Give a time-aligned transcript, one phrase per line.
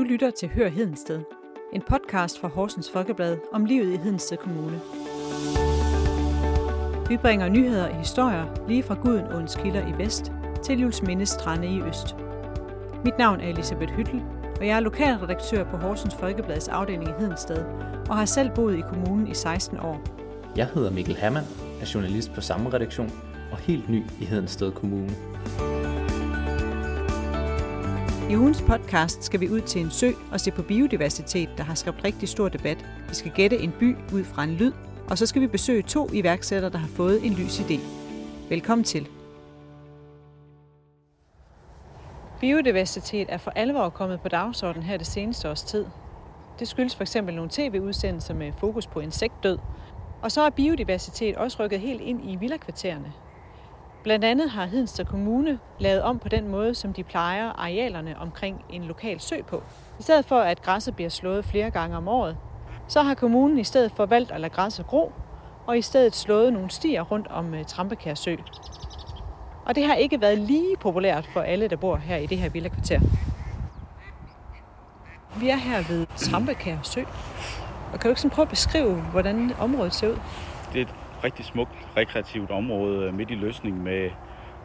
[0.00, 1.20] Du lytter til Hør Hedensted,
[1.72, 4.80] en podcast fra Horsens Folkeblad om livet i Hedensted Kommune.
[7.08, 10.32] Vi bringer nyheder og historier lige fra Gudenåens kilder i vest
[10.64, 12.16] til Jules strande i øst.
[13.04, 14.22] Mit navn er Elisabeth Hyttel,
[14.60, 17.64] og jeg er lokalredaktør på Horsens Folkeblads afdeling i Hedensted
[18.08, 20.02] og har selv boet i kommunen i 16 år.
[20.56, 21.46] Jeg hedder Mikkel Hammann,
[21.80, 23.12] er journalist på samme redaktion
[23.52, 25.10] og helt ny i Hedensted Kommune.
[28.30, 31.74] I ugens podcast skal vi ud til en sø og se på biodiversitet, der har
[31.74, 32.86] skabt rigtig stor debat.
[33.08, 34.72] Vi skal gætte en by ud fra en lyd,
[35.08, 37.80] og så skal vi besøge to iværksættere, der har fået en lys idé.
[38.48, 39.08] Velkommen til.
[42.40, 45.86] Biodiversitet er for alvor kommet på dagsordenen her det seneste års tid.
[46.58, 49.58] Det skyldes for eksempel nogle tv-udsendelser med fokus på insektdød.
[50.22, 53.12] Og så er biodiversitet også rykket helt ind i villakvartererne.
[54.02, 58.64] Blandt andet har Hedensted Kommune lavet om på den måde, som de plejer arealerne omkring
[58.70, 59.62] en lokal sø på.
[59.98, 62.36] I stedet for, at græsset bliver slået flere gange om året,
[62.88, 65.12] så har kommunen i stedet for valgt at lade græsset gro,
[65.66, 68.36] og i stedet slået nogle stier rundt om øh, Trampekær Sø.
[69.66, 72.48] Og det har ikke været lige populært for alle, der bor her i det her
[72.48, 73.00] villakvarter.
[75.36, 77.00] Vi er her ved Trampekær Sø.
[77.92, 80.18] Og kan du ikke sådan prøve at beskrive, hvordan området ser ud?
[80.72, 84.10] Det er et rigtig smukt rekreativt område midt i løsning med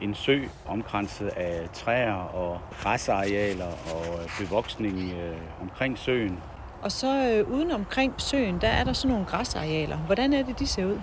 [0.01, 6.39] en sø omkranset af træer og græsarealer og bevoksning øh, omkring søen.
[6.81, 9.97] Og så øh, uden omkring søen, der er der sådan nogle græsarealer.
[9.97, 10.99] Hvordan er det, de ser ud?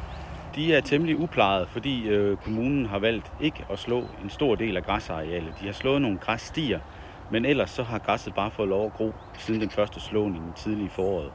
[0.54, 4.76] De er temmelig uplejede, fordi øh, kommunen har valgt ikke at slå en stor del
[4.76, 5.54] af græsarealet.
[5.60, 6.80] De har slået nogle græsstier,
[7.30, 10.60] men ellers så har græsset bare fået lov at gro siden den første slåning i
[10.60, 11.32] tidlige foråret.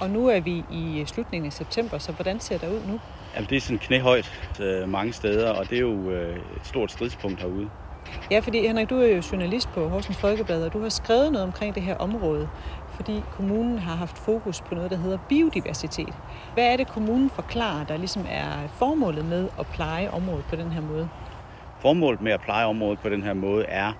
[0.00, 3.00] Og nu er vi i slutningen af september, så hvordan ser det ud nu?
[3.34, 6.92] Jamen, det er sådan knæhøjt øh, mange steder, og det er jo øh, et stort
[6.92, 7.70] stridspunkt herude.
[8.30, 11.46] Ja, fordi Henrik, du er jo journalist på Horsens Folkeblad, og du har skrevet noget
[11.46, 12.48] omkring det her område,
[12.94, 16.14] fordi kommunen har haft fokus på noget, der hedder biodiversitet.
[16.54, 20.72] Hvad er det, kommunen forklarer, der ligesom er formålet med at pleje området på den
[20.72, 21.08] her måde?
[21.80, 23.92] Formålet med at pleje området på den her måde er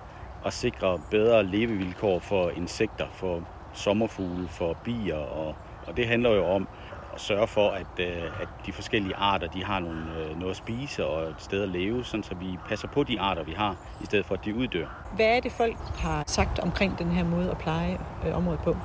[0.45, 3.41] at sikre bedre levevilkår for insekter, for
[3.73, 5.55] sommerfugle, for bier, og,
[5.87, 6.67] og det handler jo om
[7.15, 10.57] at sørge for, at, øh, at de forskellige arter de har nogle, øh, noget at
[10.57, 13.75] spise og et sted at leve, sådan så vi passer på de arter, vi har,
[14.01, 14.87] i stedet for at de uddør.
[15.15, 18.77] Hvad er det, folk har sagt omkring den her måde at pleje øh, området på?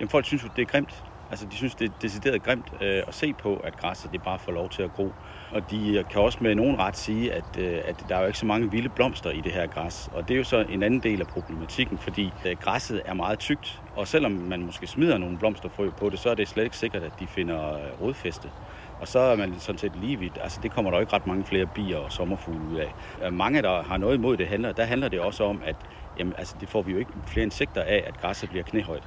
[0.00, 1.04] Jamen, folk synes jo, det er grimt.
[1.30, 4.38] Altså, de synes, det er decideret grimt øh, at se på, at græsset det bare
[4.38, 5.12] får lov til at gro.
[5.50, 8.26] Og de øh, kan også med nogen ret sige, at, øh, at der er jo
[8.26, 10.10] ikke så mange vilde blomster i det her græs.
[10.12, 13.38] Og det er jo så en anden del af problematikken, fordi øh, græsset er meget
[13.38, 13.82] tykt.
[13.96, 17.02] Og selvom man måske smider nogle blomsterfrø på det, så er det slet ikke sikkert,
[17.02, 18.50] at de finder øh, rodfæste.
[19.00, 20.38] Og så er man sådan set lige vidt.
[20.42, 22.94] Altså, det kommer der jo ikke ret mange flere bier og sommerfugle ud af.
[23.26, 25.76] Øh, mange, der har noget imod det, handler, der handler det også om, at
[26.18, 29.02] jamen, altså, det får vi jo ikke flere insekter af, at græsset bliver knæhøjt.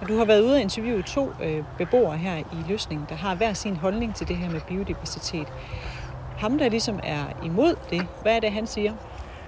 [0.00, 3.34] Og du har været ude og interviewe to øh, beboere her i løsningen, der har
[3.34, 5.48] hver sin holdning til det her med biodiversitet.
[6.38, 8.92] Ham, der ligesom er imod det, hvad er det, han siger?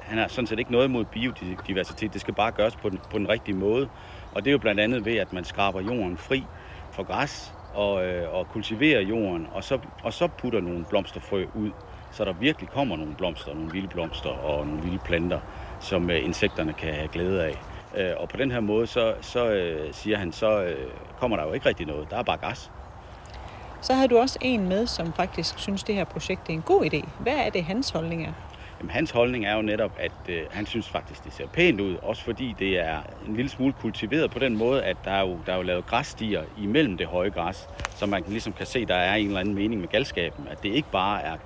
[0.03, 2.13] Han har sådan set ikke noget imod biodiversitet.
[2.13, 3.89] Det skal bare gøres på den, på den rigtige måde.
[4.33, 6.45] Og det er jo blandt andet ved, at man skraber jorden fri
[6.93, 11.71] for græs og, øh, og kultiverer jorden, og så, og så putter nogle blomsterfrø ud,
[12.11, 15.41] så der virkelig kommer nogle blomster, nogle vilde blomster og nogle vilde planter,
[15.81, 17.59] som øh, insekterne kan have glæde af.
[17.97, 21.45] Øh, og på den her måde, så, så øh, siger han, så øh, kommer der
[21.45, 22.11] jo ikke rigtig noget.
[22.11, 22.71] Der er bare gas.
[23.81, 26.85] Så har du også en med, som faktisk synes, det her projekt er en god
[26.85, 27.09] idé.
[27.21, 28.33] Hvad er det, hans holdning er?
[28.79, 31.97] Jamen, hans holdning er jo netop, at øh, han synes faktisk, det ser pænt ud.
[32.03, 35.39] Også fordi det er en lille smule kultiveret på den måde, at der er jo,
[35.47, 37.69] der er jo lavet græsstier imellem det høje græs.
[37.97, 40.49] Så man ligesom kan se, der er en eller anden mening med galskaben.
[40.51, 41.37] At det ikke bare er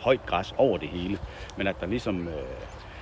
[0.00, 1.18] højt græs over det hele,
[1.56, 2.28] men at der ligesom...
[2.28, 2.34] Øh,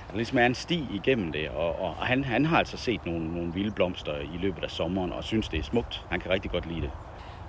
[0.09, 3.05] der ligesom er en sti igennem det, og, og, og han, han har altså set
[3.05, 6.05] nogle, nogle vilde blomster i løbet af sommeren, og synes, det er smukt.
[6.09, 6.91] Han kan rigtig godt lide det.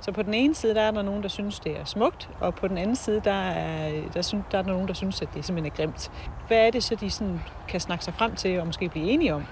[0.00, 2.55] Så på den ene side, der er der nogen, der synes, det er smukt, og
[2.55, 5.28] på den anden side, der er der, synes, der, er der nogen, der synes, at
[5.34, 6.11] det simpelthen er grimt.
[6.49, 9.34] Hvad er det så, de sådan kan snakke sig frem til og måske blive enige
[9.34, 9.45] om?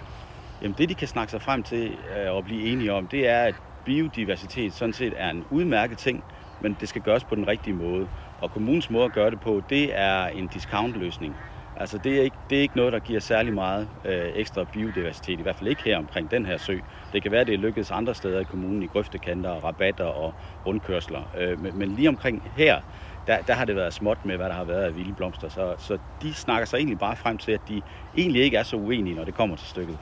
[0.62, 3.42] Jamen det, de kan snakke sig frem til øh, og blive enige om, det er,
[3.42, 6.24] at biodiversitet sådan set er en udmærket ting,
[6.60, 8.08] men det skal gøres på den rigtige måde.
[8.40, 11.36] Og kommunens måde at gøre det på, det er en discountløsning.
[11.76, 15.38] Altså det er, ikke, det er ikke noget, der giver særlig meget øh, ekstra biodiversitet,
[15.38, 16.78] i hvert fald ikke her omkring den her sø.
[17.12, 20.34] Det kan være, det er lykkedes andre steder i kommunen, i grøftekanter, rabatter og
[20.66, 21.22] rundkørsler.
[21.38, 22.80] Øh, men, men lige omkring her,
[23.26, 25.48] der, der har det været småt med, hvad der har været af vilde blomster.
[25.48, 27.82] Så, så de snakker sig egentlig bare frem til, at de
[28.16, 29.98] egentlig ikke er så uenige, når det kommer til stykket.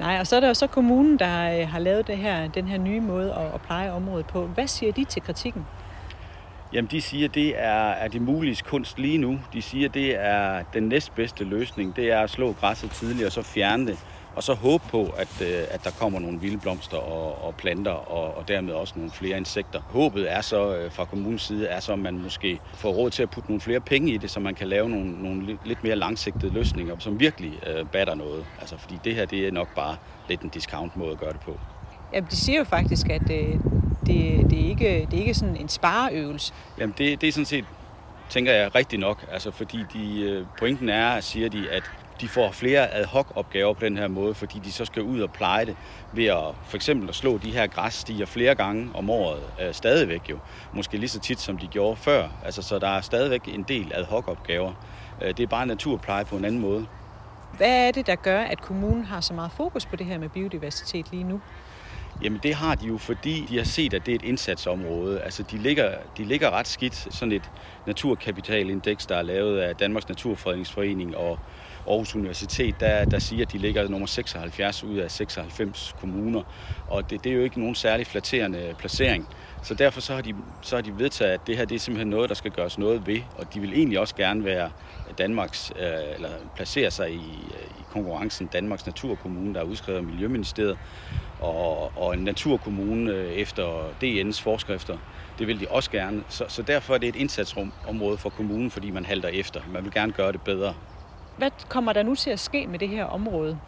[0.00, 2.68] Nej, og så er der jo så kommunen, der øh, har lavet det her, den
[2.68, 4.46] her nye måde at, at pleje området på.
[4.46, 5.66] Hvad siger de til kritikken?
[6.74, 9.38] Jamen, de siger, det er, er det muliges kunst lige nu.
[9.52, 11.96] De siger, det er den næstbedste løsning.
[11.96, 13.98] Det er at slå græsset tidligt og så fjerne det.
[14.36, 17.90] og så håbe på, at, øh, at der kommer nogle vilde blomster og, og planter,
[17.90, 19.80] og, og dermed også nogle flere insekter.
[19.80, 23.22] Håbet er så øh, fra kommunens side, er så, at man måske får råd til
[23.22, 25.96] at putte nogle flere penge i det, så man kan lave nogle, nogle lidt mere
[25.96, 28.44] langsigtede løsninger, som virkelig øh, batter noget.
[28.60, 29.96] Altså, fordi det her, det er nok bare
[30.28, 31.58] lidt en discount måde at gøre det på.
[32.12, 33.60] Ja, de siger jo faktisk, at øh,
[34.06, 36.52] det, det, er ikke, det er ikke sådan en spareøvelse.
[36.78, 37.64] Jamen, det, det er sådan set,
[38.28, 39.24] tænker jeg, rigtigt nok.
[39.32, 41.82] Altså, fordi de, øh, pointen er, siger de, at
[42.20, 45.20] de får flere ad hoc opgaver på den her måde, fordi de så skal ud
[45.20, 45.76] og pleje det
[46.12, 50.30] ved at for eksempel at slå de her græsstiger flere gange om året, øh, stadigvæk
[50.30, 50.38] jo.
[50.72, 52.28] Måske lige så tit, som de gjorde før.
[52.44, 54.72] Altså, så der er stadigvæk en del ad hoc opgaver.
[55.22, 56.86] Øh, det er bare naturpleje på en anden måde.
[57.56, 60.28] Hvad er det, der gør, at kommunen har så meget fokus på det her med
[60.28, 61.40] biodiversitet lige nu?
[62.22, 65.20] Jamen det har de jo, fordi de har set, at det er et indsatsområde.
[65.20, 67.14] Altså de ligger, de ligger ret skidt.
[67.14, 67.50] Sådan et
[67.86, 71.38] naturkapitalindeks, der er lavet af Danmarks Naturfredningsforening og
[71.88, 76.42] Aarhus Universitet, der, der siger, at de ligger nummer 76 ud af 96 kommuner.
[76.88, 79.28] Og det, det er jo ikke nogen særlig flatterende placering.
[79.62, 82.10] Så derfor så har, de, så har de vedtaget, at det her det er simpelthen
[82.10, 83.20] noget, der skal gøres noget ved.
[83.38, 84.70] Og de vil egentlig også gerne være
[85.18, 90.04] Danmarks, øh, eller placere sig i, øh, i konkurrencen Danmarks Naturkommune, der er udskrevet af
[90.04, 90.78] Miljøministeriet,
[91.40, 94.98] og, og en naturkommune øh, efter DN's forskrifter.
[95.38, 96.22] Det vil de også gerne.
[96.28, 99.60] Så, så derfor er det et indsatsrum område for kommunen, fordi man halter efter.
[99.72, 100.74] Man vil gerne gøre det bedre.
[101.36, 103.58] Hvad kommer der nu til at ske med det her område?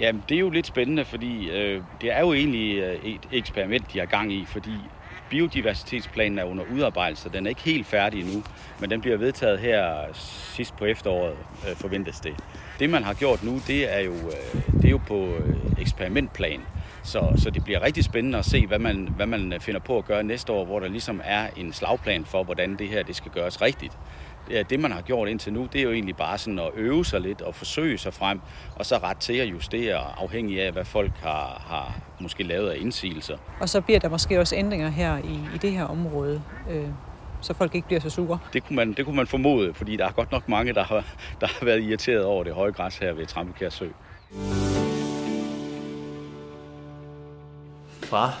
[0.00, 3.92] Jamen, det er jo lidt spændende, fordi øh, det er jo egentlig øh, et eksperiment,
[3.92, 4.70] de har gang i, fordi
[5.30, 7.30] biodiversitetsplanen er under udarbejdelse.
[7.32, 8.42] Den er ikke helt færdig endnu,
[8.80, 11.34] men den bliver vedtaget her sidst på efteråret,
[11.68, 12.34] øh, forventes det.
[12.78, 16.60] Det, man har gjort nu, det er jo, øh, det er jo på øh, eksperimentplan.
[17.02, 20.04] Så, så det bliver rigtig spændende at se, hvad man, hvad man finder på at
[20.04, 23.32] gøre næste år, hvor der ligesom er en slagplan for, hvordan det her det skal
[23.32, 23.98] gøres rigtigt.
[24.50, 27.04] Ja, det, man har gjort indtil nu, det er jo egentlig bare sådan at øve
[27.04, 28.40] sig lidt og forsøge sig frem,
[28.76, 32.76] og så ret til at justere, afhængig af, hvad folk har, har måske lavet af
[32.80, 33.36] indsigelser.
[33.60, 36.88] Og så bliver der måske også ændringer her i, i det her område, øh,
[37.40, 38.38] så folk ikke bliver så sure.
[38.52, 41.04] Det kunne, man, det kunne man formode, fordi der er godt nok mange, der har,
[41.40, 43.88] der har været irriteret over det høje græs her ved Trampelkær Sø.
[48.02, 48.32] Fra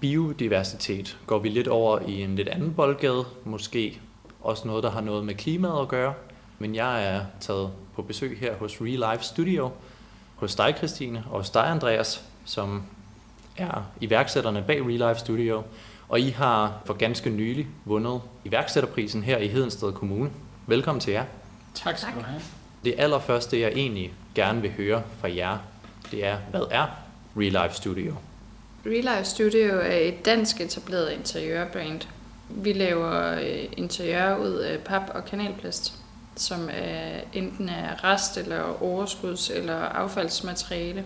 [0.00, 4.00] biodiversitet går vi lidt over i en lidt anden boldgade, måske
[4.40, 6.14] også noget, der har noget med klimaet at gøre.
[6.58, 9.70] Men jeg er taget på besøg her hos Real Life Studio,
[10.36, 12.82] hos dig Christine, og hos dig Andreas, som
[13.56, 15.62] er iværksætterne bag Real Life Studio.
[16.08, 20.30] Og I har for ganske nylig vundet iværksætterprisen her i Hedensted Kommune.
[20.66, 21.24] Velkommen til jer.
[21.74, 22.40] Tak skal du have.
[22.84, 25.58] Det allerførste, jeg egentlig gerne vil høre fra jer,
[26.10, 26.86] det er, hvad er
[27.36, 28.14] Real Life Studio?
[28.86, 32.00] Real Life Studio er et dansk etableret interiørbrand.
[32.54, 35.94] Vi laver øh, interiør ud af pap og kanalplast,
[36.36, 41.04] som er enten er rest eller overskuds eller affaldsmateriale.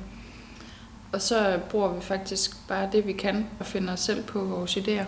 [1.13, 4.77] Og så bruger vi faktisk bare det, vi kan, og finder os selv på vores
[4.77, 5.05] idéer.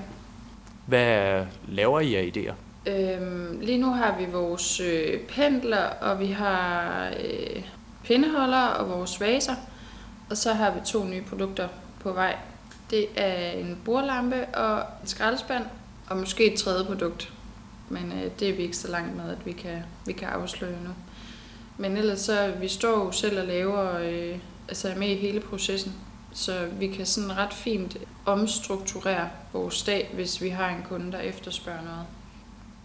[0.86, 2.54] Hvad laver I af idéer?
[2.90, 7.62] Øhm, lige nu har vi vores øh, pendler, og vi har øh,
[8.04, 9.54] pindeholder og vores vaser.
[10.30, 11.68] Og så har vi to nye produkter
[12.00, 12.36] på vej.
[12.90, 15.64] Det er en bordlampe og en skraldespand,
[16.08, 17.32] og måske et tredje produkt.
[17.88, 20.82] Men øh, det er vi ikke så langt med, at vi kan, vi kan afsløre
[20.84, 20.90] nu.
[21.78, 24.38] Men ellers så, vi står jo selv og laver, øh,
[24.68, 25.92] altså er med i hele processen.
[26.32, 31.18] Så vi kan sådan ret fint omstrukturere vores dag, hvis vi har en kunde, der
[31.18, 32.06] efterspørger noget.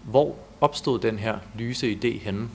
[0.04, 2.50] Hvor opstod den her lyse idé henne?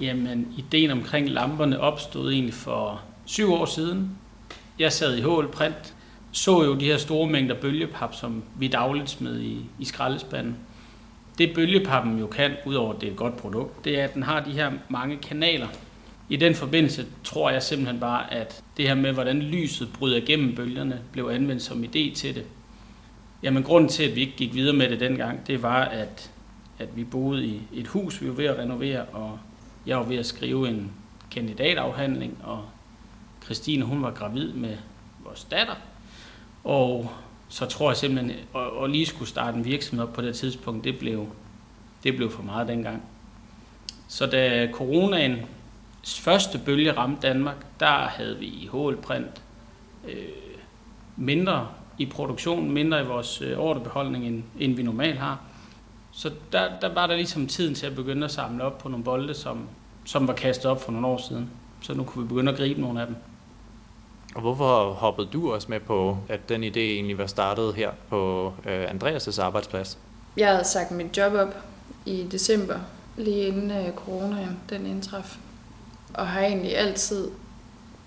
[0.00, 4.18] Jamen, ideen omkring lamperne opstod egentlig for syv år siden.
[4.78, 5.94] Jeg sad i HL Print,
[6.32, 10.56] så jo de her store mængder bølgepap, som vi dagligt smed i, i skraldespanden.
[11.38, 14.22] Det bølgepappen jo kan, udover at det er et godt produkt, det er, at den
[14.22, 15.68] har de her mange kanaler.
[16.28, 20.54] I den forbindelse tror jeg simpelthen bare, at det her med, hvordan lyset bryder gennem
[20.54, 22.44] bølgerne, blev anvendt som idé til det.
[23.42, 26.30] Jamen, grunden til, at vi ikke gik videre med det dengang, det var, at,
[26.78, 29.38] at vi boede i et hus, vi var ved at renovere, og
[29.86, 30.92] jeg var ved at skrive en
[31.30, 32.64] kandidatafhandling, og
[33.44, 34.76] Christine, hun var gravid med
[35.24, 35.74] vores datter.
[36.64, 37.10] Og
[37.48, 40.84] så tror jeg simpelthen, at, at lige skulle starte en virksomhed op på det tidspunkt,
[40.84, 41.26] det blev,
[42.04, 43.02] det blev for meget dengang.
[44.08, 45.38] Så da coronaen
[46.06, 49.42] første bølge ramte Danmark, der havde vi i HL Print
[50.08, 50.14] øh,
[51.16, 55.40] mindre i produktion, mindre i vores øh, ordrebeholdning, end, end vi normalt har.
[56.12, 59.04] Så der, der var der ligesom tiden til at begynde at samle op på nogle
[59.04, 59.68] bolde, som,
[60.04, 61.50] som var kastet op for nogle år siden.
[61.80, 63.16] Så nu kunne vi begynde at gribe nogle af dem.
[64.38, 68.52] Og hvorfor hoppede du også med på, at den idé egentlig var startet her på
[68.66, 69.98] øh, Andreas' arbejdsplads?
[70.36, 71.54] Jeg havde sagt mit job op
[72.06, 72.78] i december,
[73.16, 75.36] lige inden øh, coronaen den indtraf.
[76.14, 77.28] Og har egentlig altid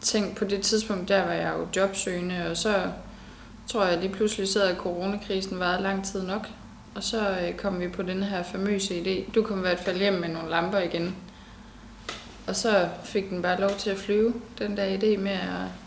[0.02, 2.92] tænkt på det tidspunkt, der var jeg jo jobsøgende, og så
[3.68, 6.48] tror jeg lige pludselig sad, at coronakrisen varede lang tid nok.
[6.96, 9.32] Og så øh, kom vi på den her famøse idé.
[9.36, 11.16] Du kom i hvert fald hjem med nogle lamper igen.
[12.48, 15.81] Og så fik den bare lov til at flyve, den der idé med at,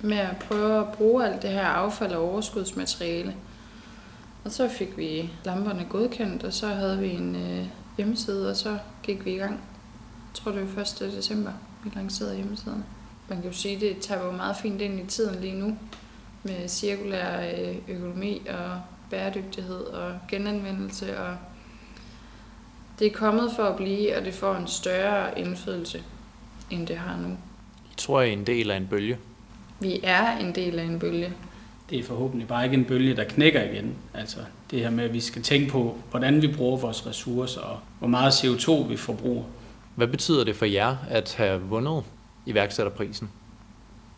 [0.00, 3.36] med at prøve at bruge alt det her affald og overskudsmateriale.
[4.44, 8.78] Og så fik vi lamperne godkendt, og så havde vi en øh, hjemmeside, og så
[9.02, 9.52] gik vi i gang.
[9.52, 11.12] Jeg tror, det var 1.
[11.16, 11.52] december,
[11.84, 12.84] vi lancerede hjemmesiden.
[13.28, 15.78] Man kan jo sige, at det tager jo meget fint ind i tiden lige nu,
[16.42, 21.18] med cirkulær øh, økonomi og bæredygtighed og genanvendelse.
[21.18, 21.36] Og
[22.98, 26.02] det er kommet for at blive, og det får en større indflydelse,
[26.70, 27.28] end det har nu.
[27.28, 29.18] Jeg tror, I er en del af en bølge?
[29.80, 31.32] Vi er en del af en bølge.
[31.90, 33.94] Det er forhåbentlig bare ikke en bølge, der knækker igen.
[34.14, 34.38] Altså
[34.70, 38.08] det her med, at vi skal tænke på, hvordan vi bruger vores ressourcer, og hvor
[38.08, 39.44] meget CO2 vi forbruger.
[39.94, 42.04] Hvad betyder det for jer at have vundet
[42.46, 43.30] iværksætterprisen?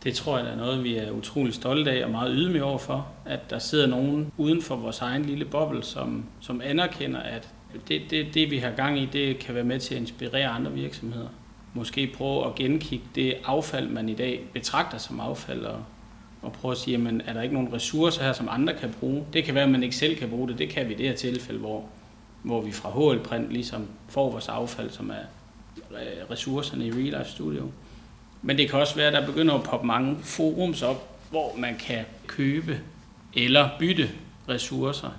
[0.04, 3.06] Det tror jeg er noget, vi er utrolig stolte af og meget ydmyge over for,
[3.26, 7.48] at der sidder nogen uden for vores egen lille boble, som, som anerkender, at
[7.88, 10.72] det, det, det, vi har gang i, det kan være med til at inspirere andre
[10.72, 11.28] virksomheder.
[11.74, 15.84] Måske prøve at genkigge det affald, man i dag betragter som affald, og,
[16.42, 19.24] og prøve at sige, jamen, er der ikke nogen ressourcer her, som andre kan bruge?
[19.32, 20.58] Det kan være, at man ikke selv kan bruge det.
[20.58, 21.84] Det kan vi i det her tilfælde, hvor,
[22.42, 25.24] hvor vi fra HL Print ligesom får vores affald, som er
[25.90, 27.70] øh, ressourcerne i Real Life Studio.
[28.42, 31.76] Men det kan også være, at der begynder at poppe mange forums op, hvor man
[31.78, 32.80] kan købe
[33.34, 34.10] eller bytte
[34.48, 35.10] ressourcer.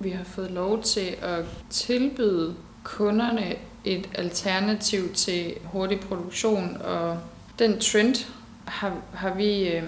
[0.00, 2.54] Vi har fået lov til at tilbyde
[2.84, 7.18] kunderne et alternativ til hurtig produktion, og
[7.58, 8.14] den trend
[8.64, 9.82] har, har vi, øh,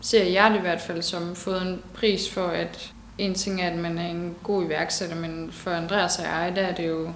[0.00, 3.70] ser jeg det i hvert fald, som fået en pris for, at en ting er,
[3.70, 7.10] at man er en god iværksætter, men for Andreas og jeg, der er det jo,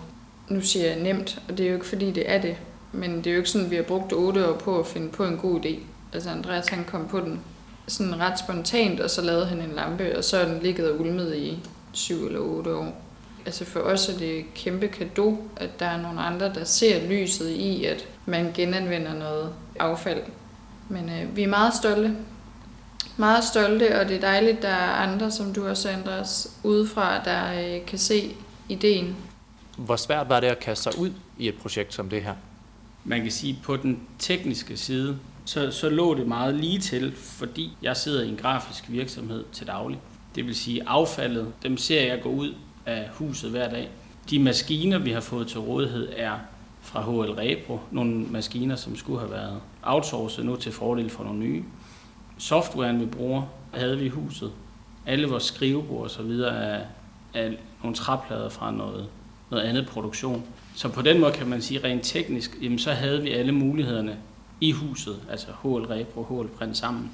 [0.49, 2.57] nu siger jeg nemt, og det er jo ikke fordi, det er det,
[2.93, 5.09] men det er jo ikke sådan, at vi har brugt otte år på at finde
[5.09, 5.79] på en god idé.
[6.13, 7.41] Altså Andreas han kom på den
[7.87, 11.01] sådan ret spontant, og så lavede han en lampe, og så er den ligget og
[11.01, 11.59] ulmet i
[11.93, 13.03] syv eller otte år.
[13.47, 17.09] Altså for os er det et kæmpe kado, at der er nogle andre, der ser
[17.09, 20.23] lyset i, at man genanvender noget affald.
[20.89, 22.17] Men øh, vi er meget stolte.
[23.17, 27.25] Meget stolte, og det er dejligt, at der er andre, som du også, Andreas, udefra,
[27.25, 28.37] der øh, kan se
[28.69, 29.17] ideen.
[29.77, 32.35] Hvor svært var det at kaste sig ud i et projekt som det her?
[33.05, 37.77] Man kan sige, på den tekniske side, så, så lå det meget lige til, fordi
[37.83, 39.99] jeg sidder i en grafisk virksomhed til daglig.
[40.35, 42.55] Det vil sige, affaldet, dem ser jeg gå ud
[42.87, 43.89] af huset hver dag.
[44.31, 46.39] De maskiner, vi har fået til rådighed, er
[46.81, 47.81] fra HL Repro.
[47.91, 51.65] Nogle maskiner, som skulle have været outsourcet nu til fordel for nogle nye.
[52.39, 53.43] Softwaren, vi bruger,
[53.75, 54.53] havde vi i huset.
[55.07, 56.85] Alle vores skrivebord og så videre er,
[57.35, 57.51] er
[57.83, 59.09] nogle træplader fra noget,
[59.51, 60.45] noget andet produktion.
[60.75, 64.17] Så på den måde kan man sige rent teknisk, jamen så havde vi alle mulighederne
[64.61, 67.11] i huset, altså HL Repro, HL Print sammen.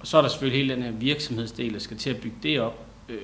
[0.00, 2.60] Og så er der selvfølgelig hele den her virksomhedsdel, der skal til at bygge det
[2.60, 2.86] op.
[3.08, 3.18] Øh,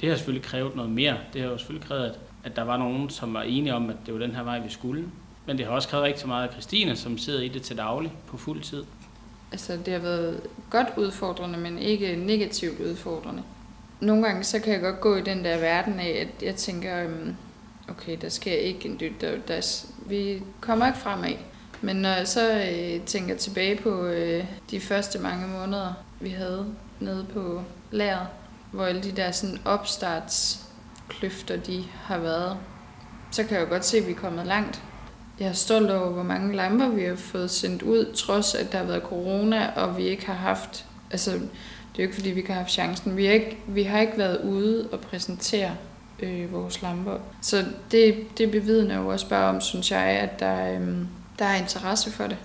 [0.00, 1.16] det har selvfølgelig krævet noget mere.
[1.32, 3.96] Det har jo selvfølgelig krævet, at, at der var nogen, som var enige om, at
[4.06, 5.04] det var den her vej, vi skulle.
[5.46, 8.12] Men det har også krævet rigtig meget af Christine, som sidder i det til daglig
[8.26, 8.84] på fuld tid.
[9.52, 13.42] Altså, det har været godt udfordrende, men ikke negativt udfordrende.
[14.00, 17.04] Nogle gange, så kan jeg godt gå i den der verden af, at jeg tænker,
[17.04, 17.36] øhm,
[17.88, 21.32] okay, der sker ikke en dyt, der, der, vi kommer ikke fremad.
[21.80, 26.66] Men når jeg så øh, tænker tilbage på øh, de første mange måneder, vi havde
[27.00, 28.26] nede på lageret,
[28.72, 32.56] hvor alle de der sådan opstartskløfter, de har været,
[33.30, 34.82] så kan jeg jo godt se, at vi er kommet langt.
[35.40, 38.78] Jeg er stolt over, hvor mange lamper vi har fået sendt ud, trods at der
[38.78, 42.40] har været corona, og vi ikke har haft, altså det er jo ikke fordi, vi
[42.40, 43.16] ikke har haft chancen.
[43.16, 45.76] Vi har ikke, vi har ikke været ude og præsentere
[46.20, 47.18] øh, vores lamper.
[47.42, 50.96] Så det, det bevidner jo også bare om, synes jeg, at der, øh,
[51.38, 52.36] der er interesse for det.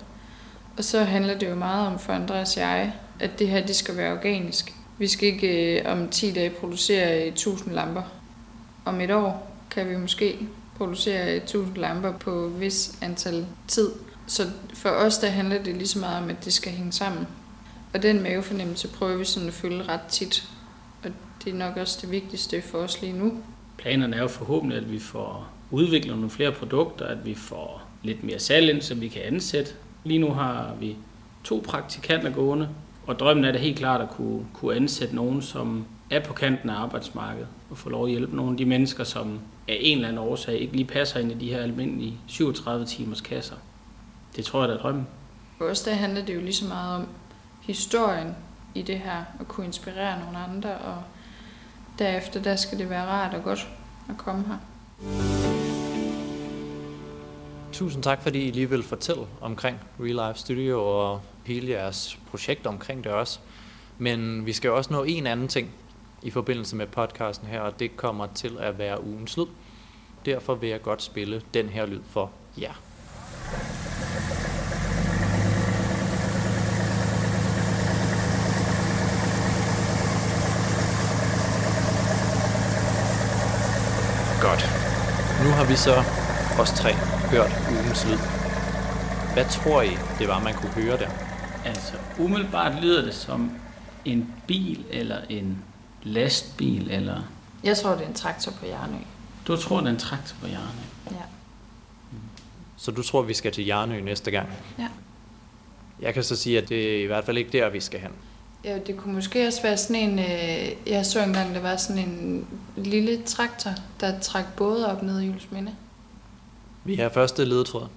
[0.78, 3.76] Og så handler det jo meget om for Andreas og jeg, at det her det
[3.76, 4.74] skal være organisk.
[5.02, 8.02] Vi skal ikke øh, om 10 dage producere øh, 1000 lamper.
[8.86, 10.38] Om et år kan vi måske
[10.78, 13.92] producere øh, 1000 lamper på vis antal tid.
[14.28, 14.44] Så
[14.74, 17.28] for os der handler det lige så meget om, at det skal hænge sammen.
[17.94, 20.50] Og den mavefornemmelse prøver vi sådan at følge ret tit.
[21.04, 21.10] Og
[21.44, 23.34] det er nok også det vigtigste for os lige nu.
[23.78, 28.24] Planerne er jo forhåbentlig, at vi får udviklet nogle flere produkter, at vi får lidt
[28.24, 29.72] mere salg ind, så vi kan ansætte.
[30.04, 30.96] Lige nu har vi
[31.44, 32.70] to praktikanter gående,
[33.12, 36.70] og drømmen er det helt klart at kunne, kunne ansætte nogen, som er på kanten
[36.70, 40.08] af arbejdsmarkedet, og få lov at hjælpe nogle af de mennesker, som af en eller
[40.08, 43.56] anden årsag ikke lige passer ind i de her almindelige 37 timers kasser.
[44.36, 45.08] Det tror jeg, der er drømmen.
[45.58, 47.08] For os der handler det jo lige så meget om
[47.62, 48.36] historien
[48.76, 51.04] i det her, at kunne inspirere nogle andre, og
[52.00, 53.68] derefter der skal det være rart og godt
[54.10, 54.58] at komme her.
[57.72, 62.68] Tusind tak, fordi I lige vil fortælle omkring Real Life Studio og hele jeres projekt
[62.68, 63.40] omkring det også.
[63.98, 65.70] Men vi skal jo også nå en anden ting
[66.22, 69.46] i forbindelse med podcasten her, og det kommer til at være ugens lyd.
[70.26, 72.32] Derfor vil jeg godt spille den her lyd for
[72.62, 72.74] jer.
[84.42, 84.64] Godt.
[85.44, 86.04] Nu har vi så
[86.60, 86.94] os tre
[87.32, 88.18] hørt ugens lyd.
[89.34, 91.31] Hvad tror I, det var, man kunne høre der?
[91.66, 93.52] Altså, umiddelbart lyder det som
[94.06, 95.64] en bil eller en
[96.04, 97.22] lastbil, eller...
[97.64, 98.98] Jeg tror, det er en traktor på Jarnø.
[99.48, 100.86] Du tror, det er en traktor på hjørnet.
[101.12, 101.16] Ja.
[102.78, 104.50] Så du tror, vi skal til Jarnø næste gang?
[104.80, 104.88] Ja.
[106.02, 108.12] Jeg kan så sige, at det er i hvert fald ikke der, vi skal hen.
[108.64, 110.20] Ja, det kunne måske også være sådan en...
[110.20, 115.22] Øh, jeg så engang, der var sådan en lille traktor, der trak både op ned
[115.22, 115.76] i Julesminde.
[116.84, 117.88] Vi har første ledetråd.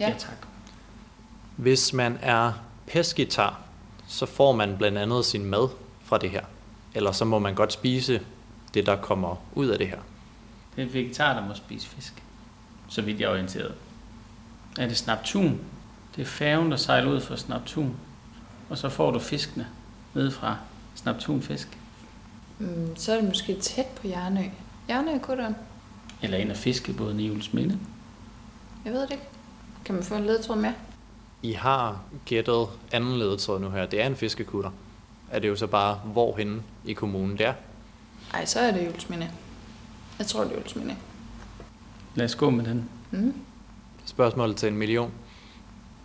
[0.00, 0.08] Ja.
[0.08, 0.46] ja tak.
[1.56, 2.52] Hvis man er
[2.86, 3.60] pesketar,
[4.06, 5.68] så får man blandt andet sin mad
[6.04, 6.44] fra det her.
[6.94, 8.20] Eller så må man godt spise
[8.74, 9.98] det, der kommer ud af det her.
[10.76, 12.22] Det er en vegetar, der må spise fisk.
[12.88, 13.74] Så vidt jeg er orienteret.
[14.78, 15.60] Er det snaptun?
[16.16, 17.96] Det er færgen, der sejler ud fra snaptun.
[18.70, 19.66] Og så får du fiskene
[20.14, 20.56] ned fra
[20.94, 21.78] snaptunfisk.
[22.58, 24.42] Mm, så er det måske tæt på Jarnø.
[24.88, 25.56] Jarnø kutteren.
[26.22, 27.78] Eller en af fiskebådene i Ulsminde.
[28.84, 29.24] Jeg ved det ikke.
[29.84, 30.72] Kan man få en ledtråd med?
[31.42, 33.86] I har gættet anden ledetråd nu her.
[33.86, 34.70] Det er en fiskekutter.
[35.30, 37.52] Er det jo så bare, hvorhenne i kommunen der?
[38.34, 39.30] Ej, så er det Julesminde.
[40.18, 40.96] Jeg tror, det er Julesminde.
[42.14, 42.88] Lad os gå med den.
[43.10, 43.34] Mm.
[44.04, 45.10] Spørgsmålet til en million.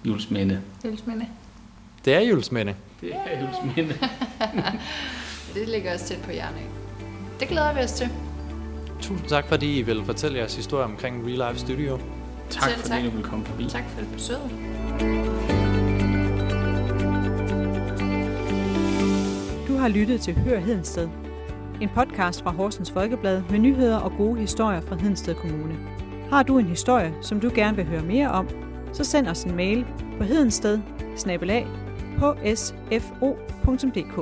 [0.05, 0.61] Julesminde.
[0.85, 1.27] Julesminde.
[2.05, 2.75] Det er julesmænde.
[3.01, 3.95] Det er Julesminde.
[5.53, 6.59] Det ligger også tæt på Jarnø.
[7.39, 8.09] Det glæder vi os til.
[9.01, 11.99] Tusind tak, fordi I vil fortælle jeres historie omkring Real Life Studio.
[12.49, 13.03] tak Selv fordi tak.
[13.03, 13.65] du vil komme forbi.
[13.69, 14.51] Tak for besøget.
[19.67, 21.09] Du har lyttet til Hør Hedensted.
[21.81, 25.75] En podcast fra Horsens Folkeblad med nyheder og gode historier fra Hedensted Kommune.
[26.29, 28.49] Har du en historie, som du gerne vil høre mere om,
[28.93, 29.85] så send os en mail
[30.17, 30.79] på hedensted
[32.17, 34.15] hsfo.dk.